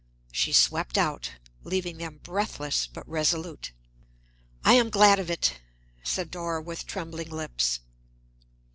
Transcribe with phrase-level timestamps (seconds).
[0.31, 3.71] She swept out, leaving them breathless but resolute.
[4.65, 5.61] "I am glad of it!"
[6.01, 7.81] said Dora with trembling lips.